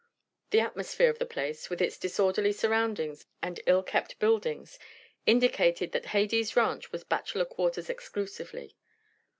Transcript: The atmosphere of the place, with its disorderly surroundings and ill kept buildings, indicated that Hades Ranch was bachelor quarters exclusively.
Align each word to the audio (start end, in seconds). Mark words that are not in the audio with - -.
The 0.49 0.61
atmosphere 0.61 1.11
of 1.11 1.19
the 1.19 1.27
place, 1.27 1.69
with 1.69 1.79
its 1.79 1.95
disorderly 1.99 2.53
surroundings 2.53 3.27
and 3.43 3.59
ill 3.67 3.83
kept 3.83 4.17
buildings, 4.17 4.79
indicated 5.27 5.91
that 5.91 6.07
Hades 6.07 6.55
Ranch 6.55 6.91
was 6.91 7.03
bachelor 7.03 7.45
quarters 7.45 7.87
exclusively. 7.87 8.75